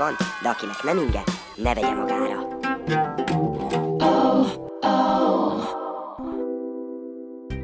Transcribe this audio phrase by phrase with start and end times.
[0.00, 1.22] van, de akinek nem inge,
[1.54, 2.58] ne vegye magára.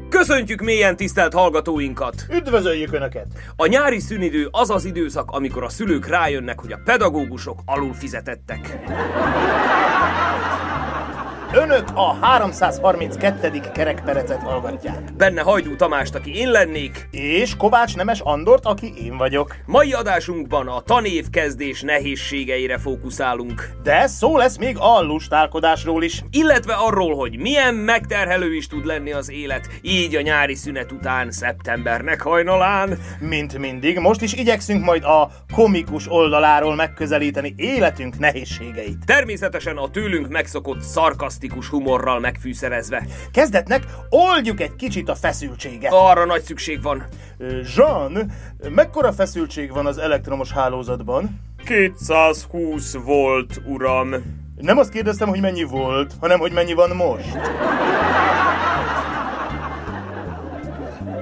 [0.09, 2.25] Köszöntjük mélyen tisztelt hallgatóinkat!
[2.31, 3.25] Üdvözöljük Önöket!
[3.55, 8.79] A nyári szünidő az az időszak, amikor a szülők rájönnek, hogy a pedagógusok alul fizetettek.
[11.53, 13.61] Önök a 332.
[13.73, 15.15] kerekperecet hallgatják.
[15.17, 17.07] Benne Hajdú Tamást, aki én lennék.
[17.11, 19.55] És Kovács Nemes Andort, aki én vagyok.
[19.65, 23.69] Mai adásunkban a tanév kezdés nehézségeire fókuszálunk.
[23.83, 26.23] De szó lesz még a lustálkodásról is.
[26.31, 31.31] Illetve arról, hogy milyen megterhelő is tud lenni az élet, így a nyári szünet után,
[31.31, 32.97] szeptembernek hajnalán.
[33.19, 39.05] Mint mindig, most is igyekszünk majd a komikus oldaláról megközelíteni életünk nehézségeit.
[39.05, 40.81] Természetesen a tőlünk megszokott
[41.37, 43.05] szarkasztikus humorral megfűszerezve.
[43.31, 45.93] Kezdetnek oldjuk egy kicsit a feszültséget.
[45.93, 47.03] Arra nagy szükség van.
[47.75, 48.31] Jean,
[48.69, 51.39] mekkora feszültség van az elektromos hálózatban?
[51.65, 54.15] 220 volt, uram.
[54.55, 57.37] Nem azt kérdeztem, hogy mennyi volt, hanem hogy mennyi van most.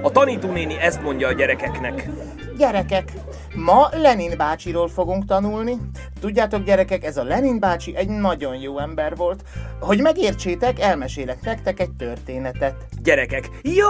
[0.02, 2.08] A tanítónéni ezt mondja a gyerekeknek.
[2.56, 3.12] Gyerekek,
[3.56, 5.76] ma Lenin bácsiról fogunk tanulni.
[6.20, 9.42] Tudjátok gyerekek, ez a Lenin bácsi egy nagyon jó ember volt.
[9.80, 12.74] Hogy megértsétek, elmesélek nektek egy történetet.
[13.02, 13.86] Gyerekek, jó!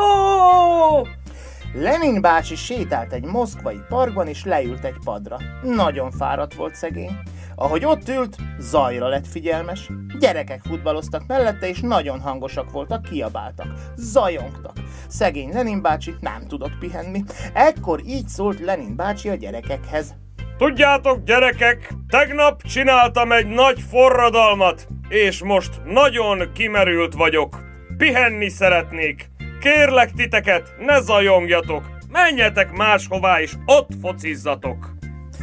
[1.74, 5.36] Lenin bácsi sétált egy moszkvai parkban és leült egy padra.
[5.62, 7.18] Nagyon fáradt volt szegény.
[7.54, 9.90] Ahogy ott ült, zajra lett figyelmes.
[10.18, 13.66] Gyerekek futballoztak mellette, és nagyon hangosak voltak, kiabáltak.
[13.96, 14.76] Zajongtak.
[15.08, 17.22] Szegény Lenin bácsi nem tudott pihenni.
[17.52, 20.14] Ekkor így szólt Lenin bácsi a gyerekekhez.
[20.58, 27.58] Tudjátok, gyerekek, tegnap csináltam egy nagy forradalmat, és most nagyon kimerült vagyok.
[27.96, 29.30] Pihenni szeretnék.
[29.60, 31.82] Kérlek titeket, ne zajongjatok.
[32.12, 34.95] Menjetek máshová, és ott focizzatok.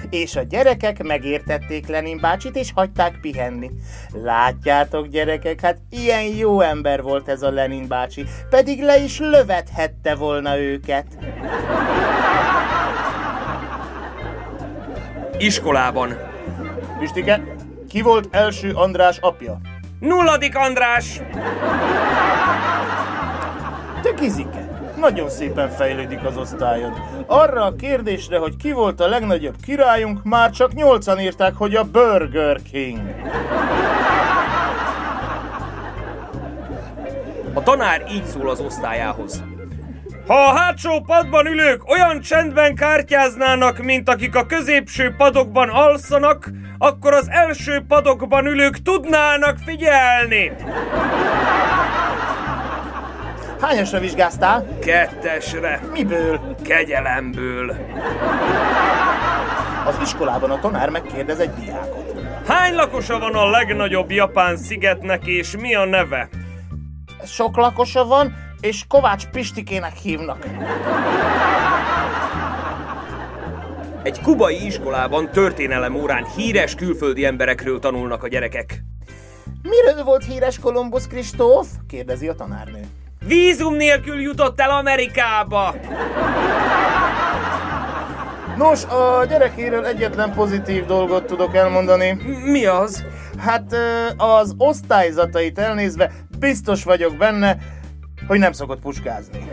[0.10, 3.72] És a gyerekek megértették Lenin bácsit, és hagyták pihenni.
[4.12, 10.16] Látjátok, gyerekek, hát ilyen jó ember volt ez a Lenin bácsi, pedig le is lövethette
[10.16, 11.06] volna őket.
[15.38, 16.18] Iskolában.
[17.00, 17.44] Pistike,
[17.90, 19.60] ki volt első András apja?
[20.00, 21.22] Nulladik András!
[24.02, 24.63] Te kizike,
[25.04, 27.02] nagyon szépen fejlődik az osztályod.
[27.26, 31.84] Arra a kérdésre, hogy ki volt a legnagyobb királyunk, már csak nyolcan írták, hogy a
[31.84, 33.00] Burger King.
[37.54, 39.44] A tanár így szól az osztályához.
[40.28, 47.14] Ha a hátsó padban ülők olyan csendben kártyáznának, mint akik a középső padokban alszanak, akkor
[47.14, 50.52] az első padokban ülők tudnának figyelni.
[53.64, 54.78] Hányasra vizsgáztál?
[54.80, 55.82] Kettesre.
[55.92, 56.56] Miből?
[56.64, 57.76] Kegyelemből.
[59.86, 62.14] Az iskolában a tanár megkérdez egy diákot.
[62.48, 66.30] Hány lakosa van a legnagyobb japán szigetnek, és mi a neve?
[67.26, 70.48] Sok lakosa van, és Kovács Pistikének hívnak.
[74.04, 78.84] Egy kubai iskolában történelem órán híres külföldi emberekről tanulnak a gyerekek.
[79.62, 81.68] Miről volt híres Kolumbusz Kristóf?
[81.88, 82.83] kérdezi a tanárnő.
[83.28, 85.76] Vízum nélkül jutott el Amerikába!
[88.58, 92.18] Nos, a gyerekéről egyetlen pozitív dolgot tudok elmondani.
[92.44, 93.06] Mi az?
[93.38, 93.76] Hát
[94.18, 97.58] az osztályzatait elnézve biztos vagyok benne,
[98.28, 99.50] hogy nem szokott puskázni.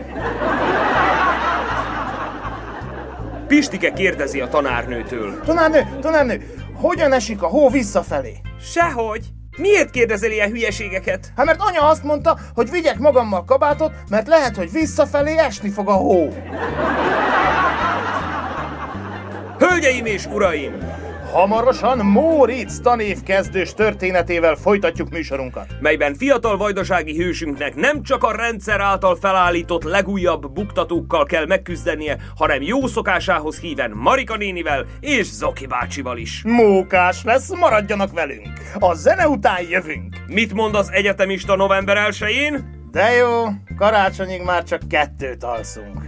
[3.47, 5.39] Pistike kérdezi a tanárnőtől.
[5.45, 8.37] Tanárnő, tanárnő, hogyan esik a hó visszafelé?
[8.61, 9.25] Sehogy.
[9.57, 11.31] Miért kérdezel ilyen hülyeségeket?
[11.35, 15.89] Hát mert anya azt mondta, hogy vigyek magammal kabátot, mert lehet, hogy visszafelé esni fog
[15.89, 16.33] a hó.
[19.57, 21.00] Hölgyeim és uraim!
[21.31, 25.65] Hamarosan Móricz tanévkezdős történetével folytatjuk műsorunkat.
[25.79, 32.61] melyben fiatal vajdasági hősünknek nem csak a rendszer által felállított legújabb buktatókkal kell megküzdenie, hanem
[32.61, 36.41] jó szokásához híven Marika nénivel és Zoki bácsival is.
[36.45, 38.47] Mókás lesz, maradjanak velünk.
[38.79, 40.15] A zene után jövünk.
[40.27, 42.79] Mit mond az egyetemista november 1-én?
[42.91, 43.45] De jó,
[43.77, 46.05] karácsonyig már csak kettőt alszunk.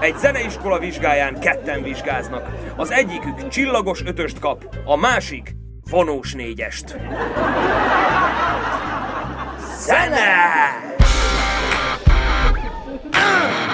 [0.00, 2.48] Egy zeneiskola vizsgáján ketten vizsgáznak.
[2.76, 5.54] Az egyikük csillagos ötöst kap, a másik
[5.90, 6.96] vonós négyest.
[9.78, 10.18] Zene!
[13.12, 13.69] Ah!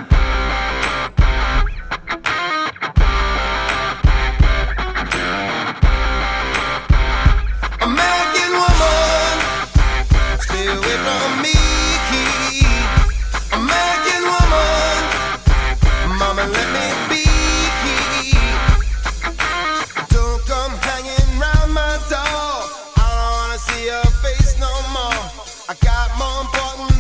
[25.68, 26.95] I got more important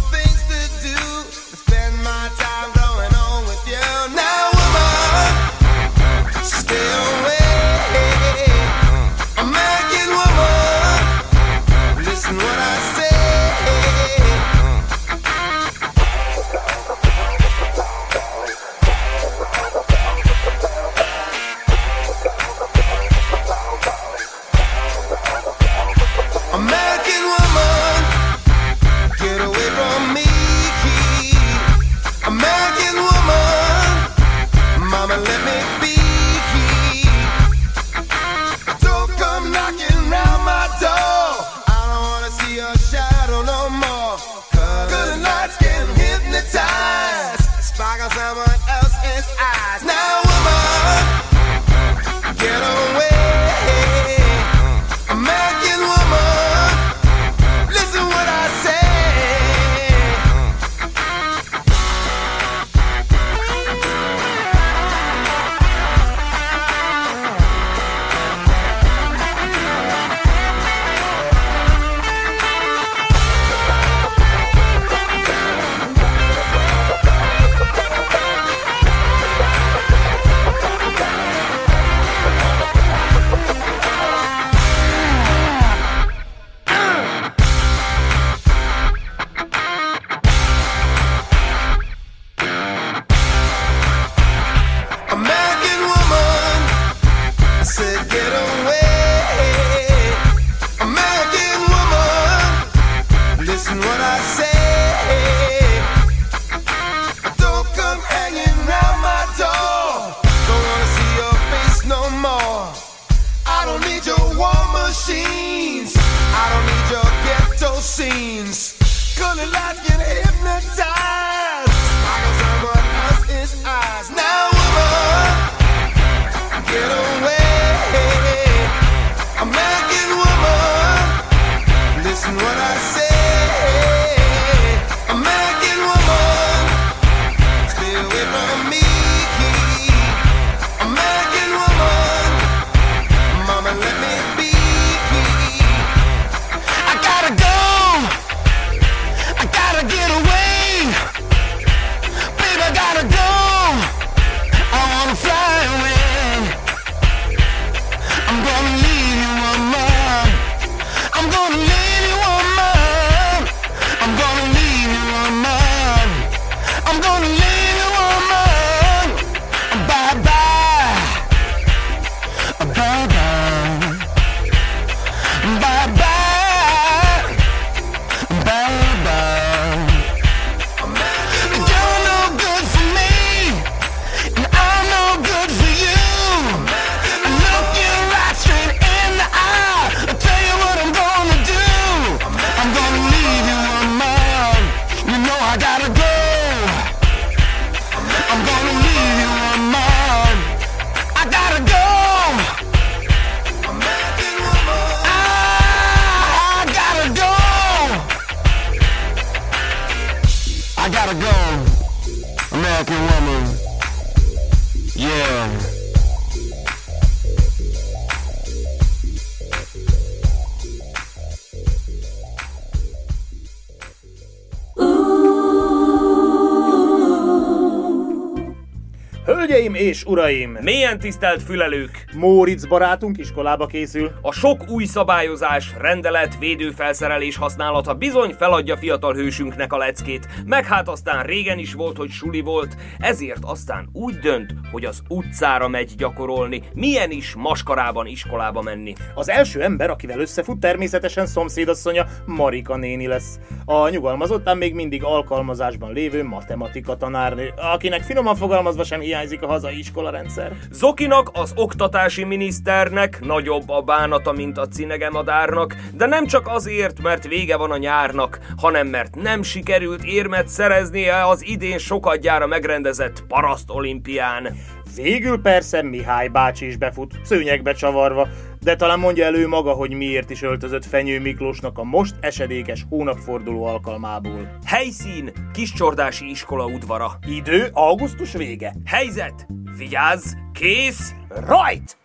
[229.46, 230.58] Hölgyeim és uraim!
[230.60, 232.04] Milyen tisztelt fülelők!
[232.14, 234.12] Móric barátunk iskolába készül.
[234.22, 240.88] A sok új szabályozás, rendelet, védőfelszerelés használata bizony feladja fiatal hősünknek a leckét, meg hát
[240.88, 245.94] aztán régen is volt, hogy suli volt, ezért aztán úgy dönt, hogy az utcára megy
[245.96, 248.92] gyakorolni, milyen is maskarában iskolába menni.
[249.14, 253.38] Az első ember, akivel összefut, természetesen szomszédasszonya Marika néni lesz.
[253.64, 260.52] A nyugalmazottan még mindig alkalmazásban lévő matematika tanárnő, akinek finoman fogalmazva sem hiányzik hazai iskolarendszer.
[260.70, 267.28] Zokinak, az oktatási miniszternek nagyobb a bánata, mint a cinegemadárnak, de nem csak azért, mert
[267.28, 273.70] vége van a nyárnak, hanem mert nem sikerült érmet szereznie az idén sokadjára megrendezett paraszt
[273.70, 274.56] olimpián.
[274.96, 278.28] Végül persze Mihály bácsi is befut, szőnyegbe csavarva,
[278.66, 283.64] de talán mondja elő maga, hogy miért is öltözött Fenyő Miklósnak a most esedékes hónapforduló
[283.64, 284.58] alkalmából.
[284.64, 287.18] Helyszín, Kiscsordási iskola udvara.
[287.26, 288.74] Idő augusztus vége.
[288.84, 289.46] Helyzet,
[289.76, 291.12] vigyázz, kész,
[291.46, 291.96] Rajt!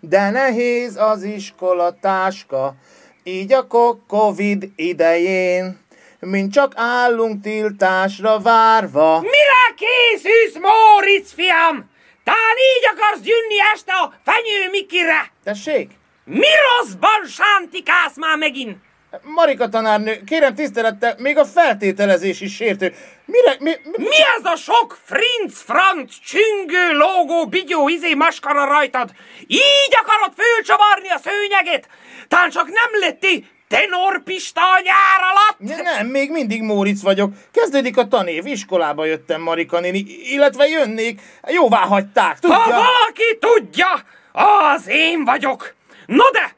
[0.00, 2.74] De nehéz az iskola táska,
[3.22, 3.66] így a
[4.06, 5.78] Covid idején,
[6.20, 9.20] mint csak állunk tiltásra várva.
[9.20, 11.90] Mire készülsz, Móricz, fiam?
[12.24, 15.32] Tán így akarsz gyűnni este a fenyő Mikire?
[15.44, 15.90] Tessék?
[16.24, 16.46] Mi
[16.80, 18.76] rosszban sántikálsz már megint?
[19.22, 22.94] Marika tanárnő, kérem tisztelettel, még a feltételezés is sértő.
[23.24, 29.10] Mire, mi, mi, Mi ez a sok frinc, franc, csüngő, lógó, bigyó, izé, maskara rajtad?
[29.46, 31.88] Így akarod fölcsavarni a szőnyeget?
[32.28, 35.58] Tán csak nem lettél tenorpista a nyár alatt?
[35.58, 37.32] Ne- Nem, még mindig Móricz vagyok.
[37.52, 41.20] Kezdődik a tanév, iskolába jöttem Marika néni, illetve jönnék.
[41.46, 42.56] Jóvá hagyták, tudja?
[42.56, 44.02] Ha valaki tudja,
[44.36, 45.74] az én vagyok.
[46.06, 46.54] No de,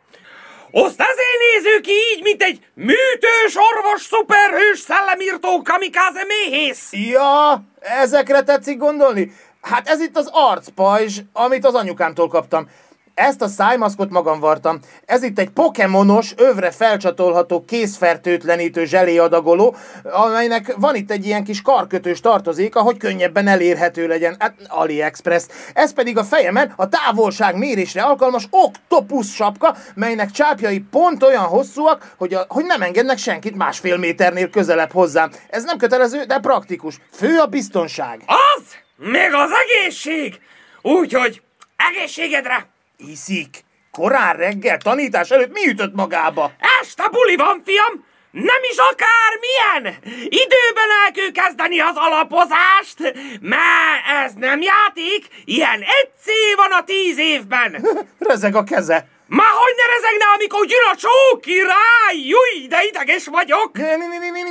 [0.73, 6.89] azt ezért néző ki így, mint egy műtős orvos szuperhős szellemírtó kamikáze méhész.
[6.93, 9.33] Ja, ezekre tetszik gondolni?
[9.63, 12.69] Hát ez itt az arcpajzs, amit az anyukámtól kaptam.
[13.17, 14.79] Ezt a szájmaszkot magam vartam.
[15.05, 22.21] Ez itt egy pokémonos, övre felcsatolható készfertőtlenítő zseléadagoló, amelynek van itt egy ilyen kis karkötős
[22.21, 24.37] tartozéka, hogy könnyebben elérhető legyen.
[24.39, 25.43] Hát AliExpress.
[25.75, 32.15] Ez pedig a fejemen a távolság mérésre alkalmas oktopusz sapka, melynek csápjai pont olyan hosszúak,
[32.17, 35.31] hogy, a, hogy nem engednek senkit másfél méternél közelebb hozzám.
[35.51, 36.99] Ez nem kötelező, de praktikus.
[37.13, 38.23] Fő a biztonság.
[38.27, 38.63] Az,
[38.97, 40.41] meg az egészség.
[40.83, 41.43] Úgyhogy
[41.77, 42.75] egészségedre.
[42.97, 43.65] Iszik.
[43.91, 46.53] Korán reggel, tanítás előtt mi ütött magába?
[46.81, 48.05] Este buli van, fiam!
[48.31, 50.03] Nem is akármilyen!
[50.25, 52.99] Időben el kell kezdeni az alapozást,
[53.41, 57.87] mert ez nem játék, ilyen egy cél van a tíz évben.
[58.19, 59.09] Rezeg a keze.
[59.29, 62.17] Már hogy ne rezegne, amikor jön a csók király!
[62.17, 63.71] Júj, de ideges vagyok!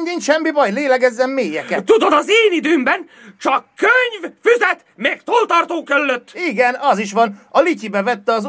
[0.04, 1.84] Nincs, semmi baj, lélegezzen mélyeket.
[1.84, 6.32] Tudod, az én időmben csak könyv, füzet, meg toltartó köllött.
[6.34, 7.42] Igen, az is van.
[7.50, 8.48] A lityibe vette az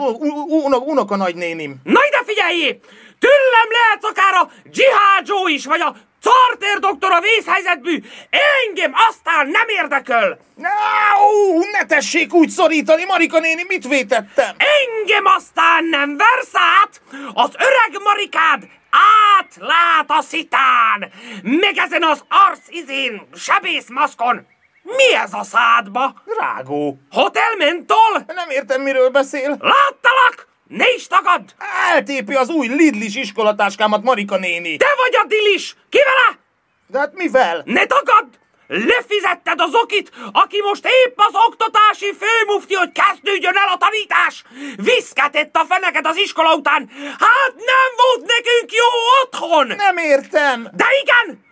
[0.79, 1.75] unoka nagynénim.
[1.83, 2.81] Na ide figyeljé!
[3.19, 4.51] Tőlem lehet akár a
[5.25, 8.03] Joe is, vagy a Carter doktor a vészhelyzetbű.
[8.67, 10.39] Engem aztán nem érdekel.
[10.63, 14.57] Áú, ne tessék úgy szorítani, Marika néni, mit vétettem?
[14.57, 17.01] Engem aztán nem versz át.
[17.35, 18.69] Az öreg Marikád
[19.39, 21.13] átlát a szitán.
[21.43, 24.47] Meg ezen az arcizén, sebészmaszkon.
[24.83, 26.15] Mi ez a szádba?
[26.39, 26.99] Rágó.
[27.11, 28.25] Hotel Mentol?
[28.27, 29.49] Nem értem, miről beszél.
[29.49, 30.49] Láttalak?
[30.69, 31.55] Ne is tagad!
[31.93, 34.77] Eltépi az új Lidlis iskolatáskámat, Marika néni.
[34.77, 35.75] Te vagy a dilis!
[35.89, 36.39] Ki vele?
[36.87, 37.63] De hát mivel?
[37.65, 38.27] Ne tagadd!
[38.69, 44.45] Lefizetted az okit, aki most épp az oktatási főmufti, hogy kezdődjön el a tanítás!
[44.77, 46.91] Viszketett a feneket az iskola után!
[47.19, 48.89] Hát nem volt nekünk jó
[49.23, 49.67] otthon!
[49.67, 50.69] Nem értem.
[50.73, 51.45] De igen!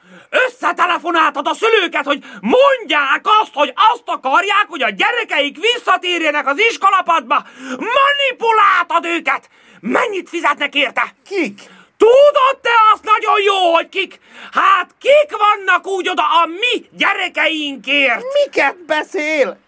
[0.46, 7.44] Összetelefonáltad a szülőket, hogy mondják azt, hogy azt akarják, hogy a gyerekeik visszatérjenek az iskolapadba!
[7.68, 9.48] Manipuláltad őket!
[9.80, 11.14] Mennyit fizetnek érte?
[11.28, 11.60] Kik?
[11.96, 14.20] Tudod te azt nagyon jó, hogy kik?
[14.52, 18.24] Hát kik vannak úgy oda a mi gyerekeinkért?
[18.44, 19.58] Miket beszél?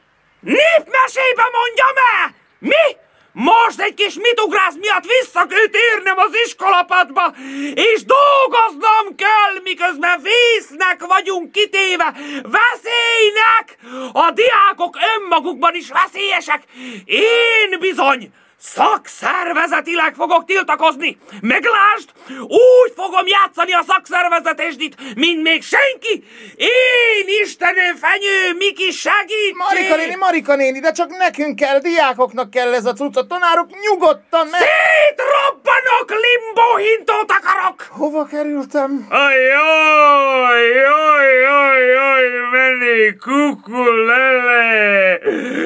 [0.41, 2.35] Népmesébe mondjam el!
[2.59, 3.06] Mi?
[3.39, 7.35] Most egy kis mitugrász miatt vissza kell térnem az iskolapadba,
[7.75, 13.79] és dolgoznom kell, miközben vésznek vagyunk kitéve, veszélynek!
[14.13, 16.63] A diákok önmagukban is veszélyesek.
[17.05, 21.19] Én bizony szakszervezetileg fogok tiltakozni.
[21.41, 22.09] Meglásd,
[22.49, 26.25] úgy fogom játszani a szakszervezetésdit, mint még senki.
[26.57, 29.55] Én Istenem fenyő, Miki segítség!
[29.57, 33.69] Marika néni, Marika néni, de csak nekünk kell, diákoknak kell ez a cucc, a tanárok
[33.81, 34.61] nyugodtan meg...
[34.61, 37.87] Szétrobbanok, limbo hintót akarok!
[37.89, 39.07] Hova kerültem?
[39.11, 44.65] Ajaj, jaj, jaj, jaj, menni, kukulele!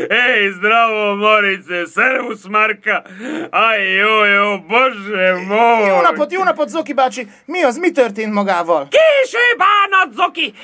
[0.09, 3.03] Ej, zdravo, Morice, servus, Marko Anka!
[3.51, 5.87] Aj, jó, jó, bozse, mój!
[5.89, 7.27] Jó napot, jó napot, Zoki bácsi!
[7.45, 8.89] Mi az, mi történt magával?
[8.89, 10.55] Késő bánat, Zoki!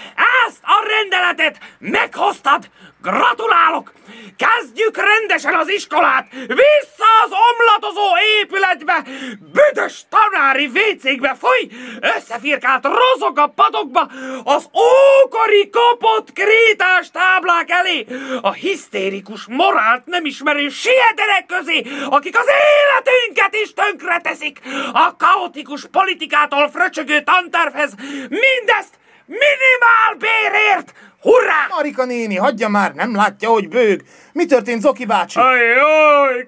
[0.47, 2.71] Ezt a rendeletet meghoztad!
[3.07, 3.93] Gratulálok!
[4.37, 6.27] Kezdjük rendesen az iskolát!
[6.47, 8.09] Vissza az omlatozó
[8.41, 9.05] épületbe!
[9.53, 11.69] Büdös tanári vécékbe foly!
[12.17, 14.11] Összefirkált rozog a padokba
[14.45, 18.07] az ókori kopott krétás táblák elé!
[18.41, 24.61] A hisztérikus morált nem ismerő sieterek közé, akik az életünket is tönkre teszik!
[24.93, 27.95] A kaotikus politikától fröcsögő tantervhez
[28.29, 28.95] mindezt
[29.27, 30.95] minimál bérért!
[31.27, 31.67] Hurrá!
[31.71, 34.03] Marika néni, hagyja már, nem látja, hogy bőg.
[34.33, 35.39] Mi történt, Zoki bácsi?
[35.39, 35.85] Aj, jó,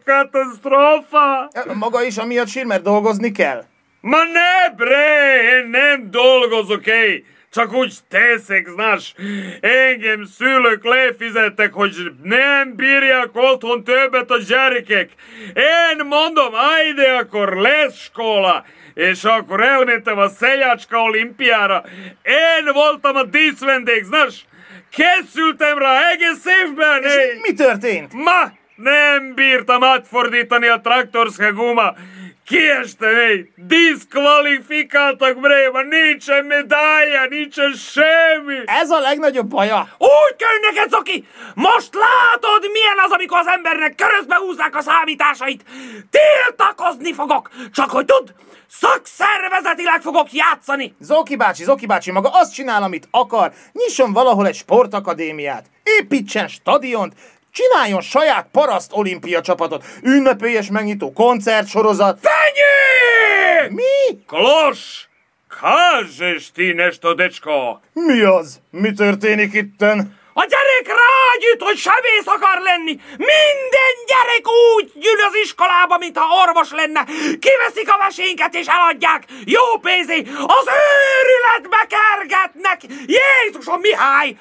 [0.05, 1.51] katasztrófa!
[1.75, 3.65] Maga is amiatt sír, mert dolgozni kell?
[4.01, 7.25] Ma ne, bre, én nem dolgozok, ej!
[7.53, 9.15] Csak úgy teszek, znaš,
[9.61, 15.11] engem szülők lefizettek, hogy nem bírják otthon többet a gyerekek.
[15.55, 18.65] Én mondom, ajde, akkor lesz skola.
[18.95, 21.85] És akkor elmentem a Szejácska olimpiára.
[22.23, 24.45] Én voltam a díszvendég, znaš,
[24.91, 27.39] készültem rá egész évben, És ej!
[27.43, 28.13] mi történt?
[28.13, 31.95] Ma nem bírtam átfordítani a traktorska guma.
[32.47, 33.53] Kiestem, ej!
[33.57, 38.59] Diszkvalifikáltak, bre, ma nincsen medálja, nincsen semmi!
[38.67, 39.89] Ez a legnagyobb baja.
[39.99, 41.27] Úgy kell neked, Zoki!
[41.55, 45.63] Most látod, milyen az, amikor az embernek körözbe húzzák a számításait!
[46.11, 47.51] Tiltakozni fogok!
[47.75, 48.29] Csak hogy tudd,
[48.71, 50.95] szakszervezetileg fogok játszani!
[51.01, 53.53] Zoki bácsi, Zoki bácsi, maga azt csinál, amit akar.
[53.73, 55.67] Nyisson valahol egy sportakadémiát.
[55.83, 57.15] Építsen stadiont,
[57.51, 62.19] csináljon saját paraszt olimpia csapatot, ünnepélyes megnyitó koncertsorozat.
[62.23, 63.75] Fenyő!
[63.75, 64.19] Mi?
[64.27, 65.09] Klos!
[65.49, 67.81] Kažeš ti nešto, dečko?
[67.93, 68.61] Mi az?
[68.71, 70.18] Mi történik itten?
[70.41, 73.01] A gyerek rágyüt, hogy sebész akar lenni!
[73.17, 77.05] Minden gyerek úgy gyűl az iskolába, mintha orvos lenne!
[77.45, 79.25] Kiveszik a vesénket és eladják!
[79.45, 80.19] Jó pénzé!
[80.47, 82.81] Az őrületbe kergetnek!
[83.07, 84.37] Jézusom, Mihály!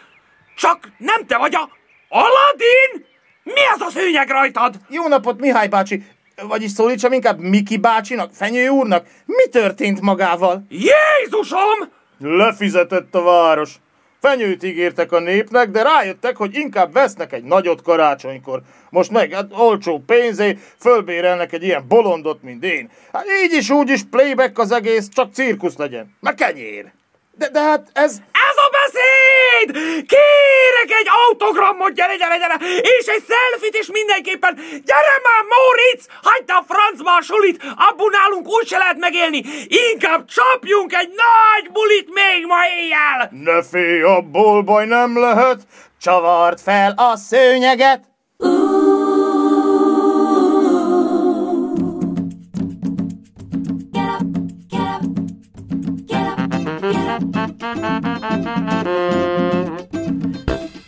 [0.55, 1.69] Csak nem te vagy a
[2.09, 3.05] Aladin?
[3.43, 4.75] Mi ez a szőnyeg rajtad?
[4.89, 6.03] Jó napot, Mihály bácsi.
[6.35, 9.05] Vagyis szólítsam inkább Miki bácsinak, Fenyő úrnak.
[9.25, 10.65] Mi történt magával?
[10.69, 11.91] Jézusom!
[12.19, 13.71] Lefizetett a város.
[14.19, 18.61] Fenyőt ígértek a népnek, de rájöttek, hogy inkább vesznek egy nagyot karácsonykor.
[18.89, 22.89] Most meg hát olcsó pénzé fölbérelnek egy ilyen bolondot, mint én.
[23.13, 26.15] Hát így is úgy is playback az egész, csak cirkusz legyen.
[26.19, 26.91] Meg kenyér.
[27.37, 28.11] De, de hát ez...
[28.49, 29.71] Ez a beszéd!
[30.13, 32.57] Kérek egy autogramot, gyere, gyere, gyere!
[32.81, 34.55] És egy selfit is mindenképpen!
[34.85, 36.07] Gyere már, Móricz!
[36.21, 37.63] Hagyd a francba a sulit!
[37.89, 39.43] Abból nálunk úgy se lehet megélni!
[39.91, 43.29] Inkább csapjunk egy nagy bulit még ma éjjel!
[43.31, 45.61] Ne félj, abból baj nem lehet.
[46.01, 48.03] Csavart fel a szőnyeget.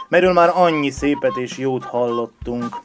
[0.09, 2.77] Merről már annyi szépet és jót hallottunk.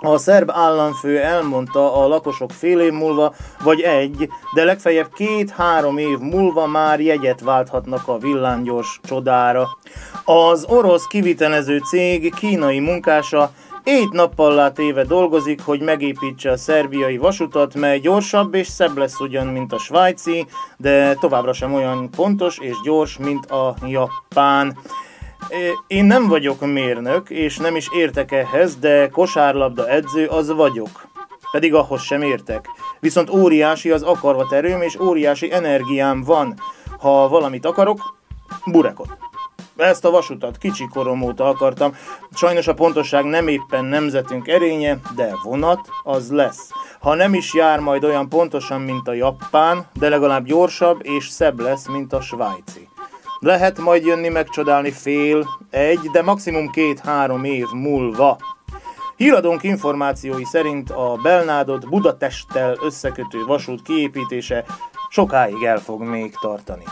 [0.00, 6.18] A szerb államfő elmondta a lakosok fél év múlva, vagy egy, de legfeljebb két-három év
[6.18, 9.68] múlva már jegyet válthatnak a villámgyors csodára.
[10.24, 13.50] Az orosz kivitelező cég kínai munkása
[13.90, 19.46] Ét nappal téve dolgozik, hogy megépítse a szerbiai vasutat, mely gyorsabb és szebb lesz ugyan,
[19.46, 24.76] mint a svájci, de továbbra sem olyan pontos és gyors, mint a japán.
[25.86, 31.08] Én nem vagyok mérnök, és nem is értek ehhez, de kosárlabda edző az vagyok.
[31.50, 32.66] Pedig ahhoz sem értek.
[33.00, 36.60] Viszont óriási az akarvat erőm, és óriási energiám van.
[36.98, 38.16] Ha valamit akarok,
[38.66, 39.18] burekot.
[39.76, 41.94] Ezt a vasutat kicsi korom óta akartam.
[42.34, 46.70] Sajnos a pontosság nem éppen nemzetünk erénye, de vonat az lesz.
[47.00, 51.60] Ha nem is jár majd olyan pontosan, mint a japán, de legalább gyorsabb és szebb
[51.60, 52.87] lesz, mint a svájci.
[53.40, 58.38] Lehet majd jönni megcsodálni fél, egy, de maximum két-három év múlva.
[59.16, 64.64] Híradónk információi szerint a Belnádot Budatesttel összekötő vasút kiépítése
[65.08, 66.84] sokáig el fog még tartani.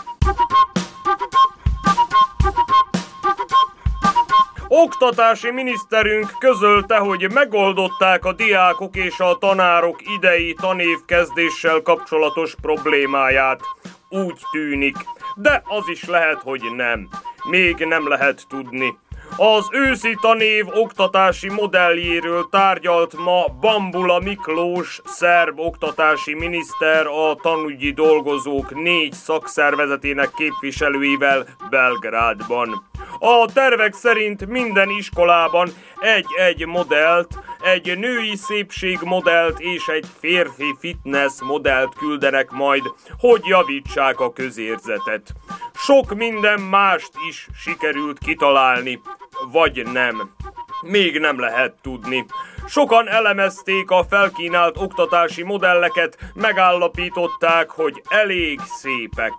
[4.69, 13.61] Oktatási miniszterünk közölte, hogy megoldották a diákok és a tanárok idei tanévkezdéssel kapcsolatos problémáját.
[14.09, 14.97] Úgy tűnik.
[15.39, 17.09] De az is lehet, hogy nem.
[17.51, 18.99] Még nem lehet tudni.
[19.37, 28.75] Az őszi tanév oktatási modelljéről tárgyalt ma Bambula Miklós, szerb oktatási miniszter a tanügyi dolgozók
[28.75, 32.89] négy szakszervezetének képviselőivel Belgrádban.
[33.19, 41.41] A tervek szerint minden iskolában egy-egy modellt, egy női szépség modellt és egy férfi fitness
[41.41, 42.83] modellt küldenek majd,
[43.19, 45.33] hogy javítsák a közérzetet.
[45.75, 49.01] Sok minden mást is sikerült kitalálni,
[49.53, 50.31] vagy nem.
[50.83, 52.27] Még nem lehet tudni.
[52.69, 59.33] Sokan elemezték a felkínált oktatási modelleket, megállapították, hogy elég szépek.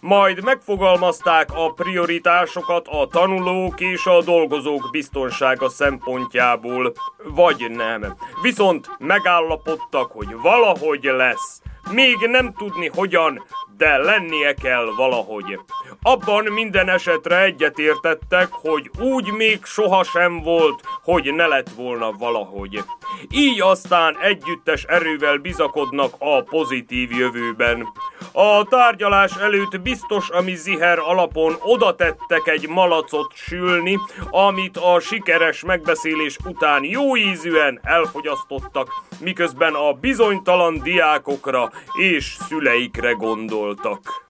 [0.00, 6.92] Majd megfogalmazták a prioritásokat a tanulók és a dolgozók biztonsága szempontjából,
[7.24, 8.16] vagy nem.
[8.42, 11.62] Viszont megállapodtak, hogy valahogy lesz.
[11.90, 13.42] Még nem tudni hogyan,
[13.76, 15.58] de lennie kell valahogy.
[16.06, 22.82] Abban minden esetre egyetértettek, hogy úgy még sohasem volt, hogy ne lett volna valahogy.
[23.30, 27.86] Így aztán együttes erővel bizakodnak a pozitív jövőben.
[28.32, 33.98] A tárgyalás előtt biztos, ami ziher alapon oda tettek egy malacot sülni,
[34.30, 38.88] amit a sikeres megbeszélés után jó ízűen elfogyasztottak,
[39.20, 44.26] miközben a bizonytalan diákokra és szüleikre gondoltak.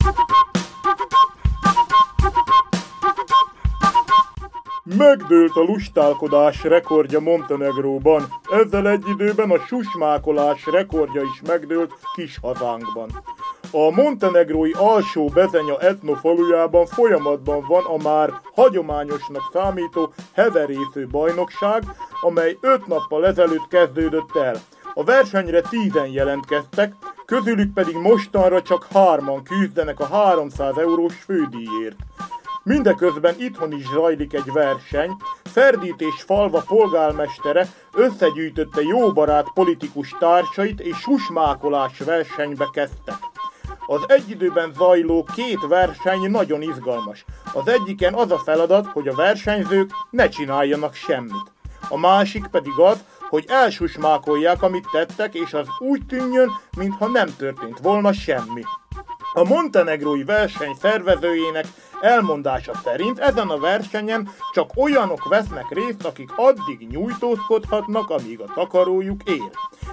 [4.97, 8.23] Megdőlt a lustálkodás rekordja Montenegróban.
[8.51, 13.11] Ezzel egy időben a susmákolás rekordja is megdőlt kis hazánkban.
[13.71, 21.83] A montenegrói alsó bezenya etnofalujában folyamatban van a már hagyományosnak számító heverésző bajnokság,
[22.21, 24.57] amely öt nappal ezelőtt kezdődött el.
[24.95, 26.95] A versenyre tízen jelentkeztek,
[27.27, 31.97] közülük pedig mostanra csak hárman küzdenek a 300 eurós fődíjért.
[32.63, 35.11] Mindeközben itthon is zajlik egy verseny,
[35.43, 43.19] Ferdít és Falva polgármestere összegyűjtötte jó barát politikus társait és susmákolás versenybe kezdtek.
[43.87, 47.25] Az egy időben zajló két verseny nagyon izgalmas.
[47.53, 51.53] Az egyiken az a feladat, hogy a versenyzők ne csináljanak semmit.
[51.89, 57.79] A másik pedig az, hogy elsusmákolják, amit tettek, és az úgy tűnjön, mintha nem történt
[57.79, 58.63] volna semmi.
[59.33, 61.67] A montenegrói verseny szervezőjének
[62.05, 69.21] elmondása szerint ezen a versenyen csak olyanok vesznek részt, akik addig nyújtózkodhatnak, amíg a takarójuk
[69.25, 69.51] ér.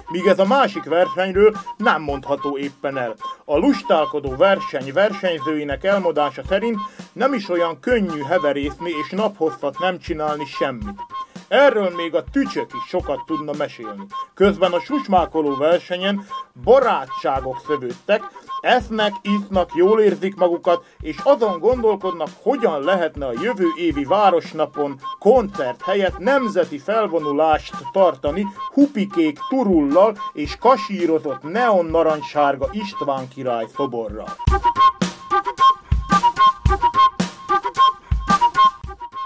[0.08, 3.14] Míg ez a másik versenyről nem mondható éppen el.
[3.44, 6.78] A lustálkodó verseny versenyzőinek elmondása szerint
[7.12, 11.00] nem is olyan könnyű heverészni és naphosszat nem csinálni semmit.
[11.48, 14.06] Erről még a tücsök is sokat tudna mesélni.
[14.34, 16.26] Közben a susmákoló versenyen
[16.64, 18.22] barátságok szövődtek,
[18.62, 25.82] esznek, isznak, jól érzik magukat, és azon gondolkodnak, hogyan lehetne a jövő évi városnapon koncert
[25.82, 34.36] helyett nemzeti felvonulást tartani hupikék turullal és kasírozott neon narancssárga István király szoborral.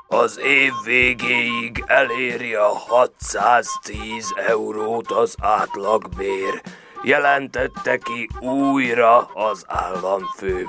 [0.08, 6.62] az év végéig eléri a 610 eurót az átlagbér,
[7.02, 10.66] jelentette ki újra az államfő,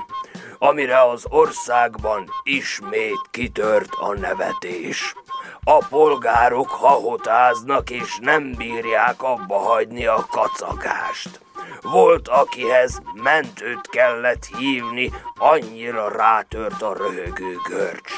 [0.58, 5.14] amire az országban ismét kitört a nevetés.
[5.64, 11.40] A polgárok hahotáznak és nem bírják abba hagyni a kacagást.
[11.82, 18.12] Volt, akihez mentőt kellett hívni, annyira rátört a röhögő görcs.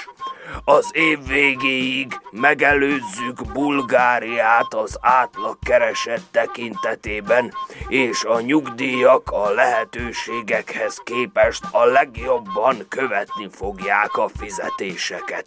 [0.64, 7.52] Az év végéig megelőzzük Bulgáriát az átlag kereset tekintetében,
[7.88, 15.46] és a nyugdíjak a lehetőségekhez képest a legjobban követni fogják a fizetéseket.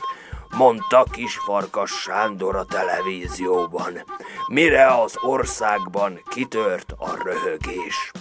[0.58, 4.04] Mondta kis Farkas Sándor a televízióban,
[4.48, 8.12] mire az országban kitört a röhögés.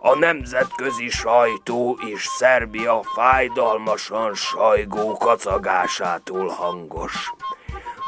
[0.00, 7.32] A nemzetközi sajtó és Szerbia fájdalmasan sajgó kacagásától hangos.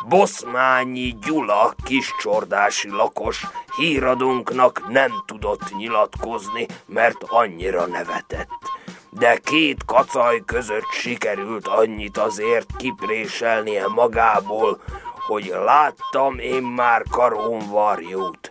[0.08, 8.48] Boszmányi Gyula, kiscsordási lakos, híradónknak nem tudott nyilatkozni, mert annyira nevetett.
[9.10, 14.80] De két kacaj között sikerült annyit azért kipréselnie magából,
[15.26, 18.48] hogy láttam én már karón varjót.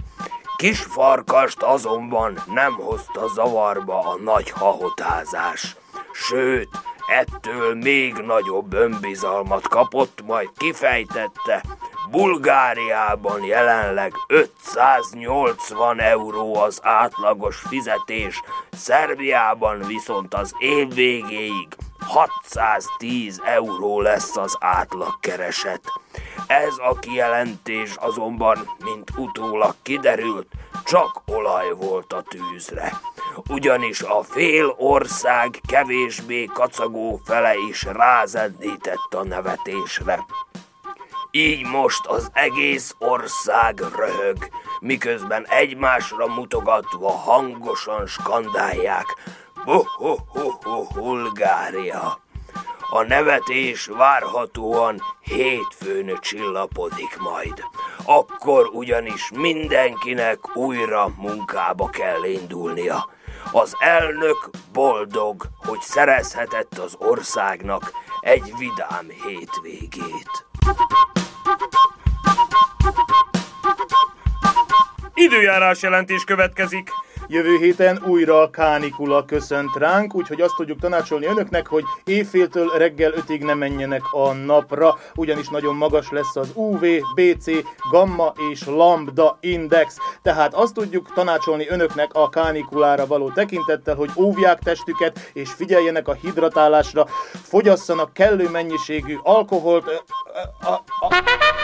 [0.57, 5.75] Kis farkast azonban nem hozta zavarba a nagy hahotázás.
[6.11, 6.69] Sőt,
[7.09, 11.63] ettől még nagyobb önbizalmat kapott, majd kifejtette,
[12.11, 18.41] Bulgáriában jelenleg 580 euró az átlagos fizetés,
[18.71, 21.67] Szerbiában viszont az év végéig
[21.99, 25.81] 610 euró lesz az átlagkereset.
[26.47, 30.47] Ez a kijelentés azonban, mint utólag kiderült,
[30.83, 32.91] csak olaj volt a tűzre.
[33.49, 40.25] Ugyanis a fél ország kevésbé kacagó fele is rázendített a nevetésre.
[41.31, 44.37] Így most az egész ország röhög,
[44.79, 49.05] miközben egymásra mutogatva hangosan skandálják
[49.65, 52.19] Ho-ho-ho-ho, Bulgária!
[52.89, 57.63] A nevetés várhatóan hétfőn csillapodik majd.
[58.05, 63.09] Akkor ugyanis mindenkinek újra munkába kell indulnia.
[63.51, 70.45] Az elnök boldog, hogy szerezhetett az országnak egy vidám hétvégét.
[75.13, 76.89] Időjárás jelentés következik.
[77.27, 83.43] Jövő héten újra kánikula köszönt ránk, úgyhogy azt tudjuk tanácsolni önöknek, hogy éjféltől reggel 5-ig
[83.45, 86.83] ne menjenek a napra, ugyanis nagyon magas lesz az UV,
[87.15, 87.45] BC,
[87.91, 89.95] gamma és lambda index.
[90.21, 96.13] Tehát azt tudjuk tanácsolni önöknek a kánikulára való tekintettel, hogy óvják testüket és figyeljenek a
[96.13, 97.05] hidratálásra,
[97.43, 99.87] fogyasszanak kellő mennyiségű alkoholt.
[99.87, 101.58] ö, ö, a- a- I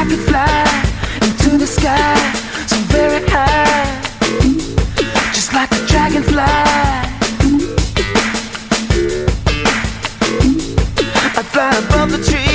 [0.00, 0.64] I could fly
[1.20, 2.16] into the sky
[2.66, 4.00] so very high,
[5.34, 6.40] just like a dragonfly.
[11.36, 12.49] I'd fly above the trees.